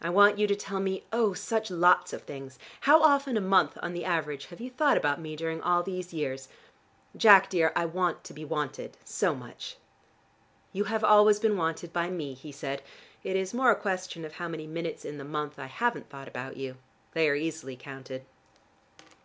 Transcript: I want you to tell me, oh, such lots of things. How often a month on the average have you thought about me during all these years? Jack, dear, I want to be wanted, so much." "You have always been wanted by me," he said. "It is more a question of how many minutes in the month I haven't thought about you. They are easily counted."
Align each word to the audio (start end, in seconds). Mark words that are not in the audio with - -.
I 0.00 0.10
want 0.10 0.40
you 0.40 0.48
to 0.48 0.56
tell 0.56 0.80
me, 0.80 1.04
oh, 1.12 1.34
such 1.34 1.70
lots 1.70 2.12
of 2.12 2.22
things. 2.22 2.58
How 2.80 3.00
often 3.00 3.36
a 3.36 3.40
month 3.40 3.78
on 3.80 3.92
the 3.92 4.04
average 4.04 4.46
have 4.46 4.60
you 4.60 4.68
thought 4.70 4.96
about 4.96 5.20
me 5.20 5.36
during 5.36 5.62
all 5.62 5.84
these 5.84 6.12
years? 6.12 6.48
Jack, 7.16 7.48
dear, 7.48 7.70
I 7.76 7.84
want 7.84 8.24
to 8.24 8.34
be 8.34 8.44
wanted, 8.44 8.96
so 9.04 9.36
much." 9.36 9.76
"You 10.72 10.82
have 10.90 11.04
always 11.04 11.38
been 11.38 11.56
wanted 11.56 11.92
by 11.92 12.10
me," 12.10 12.34
he 12.34 12.50
said. 12.50 12.82
"It 13.22 13.36
is 13.36 13.54
more 13.54 13.70
a 13.70 13.76
question 13.76 14.24
of 14.24 14.32
how 14.32 14.48
many 14.48 14.66
minutes 14.66 15.04
in 15.04 15.16
the 15.16 15.24
month 15.24 15.60
I 15.60 15.66
haven't 15.66 16.08
thought 16.10 16.26
about 16.26 16.56
you. 16.56 16.78
They 17.12 17.28
are 17.28 17.36
easily 17.36 17.76
counted." 17.76 18.26